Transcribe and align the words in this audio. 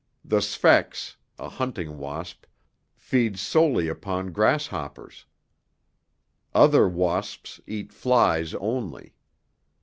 The 0.25 0.39
sphex 0.39 1.17
a 1.37 1.47
hunting 1.47 1.99
wasp 1.99 2.45
feeds 2.95 3.39
solely 3.39 3.87
upon 3.87 4.31
grasshoppers. 4.31 5.27
Others 6.55 6.91
wasps 6.93 7.61
eat 7.67 7.93
flies 7.93 8.55
only. 8.55 9.13